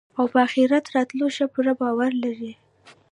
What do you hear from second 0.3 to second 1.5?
په آخرت راتلو باندي ښه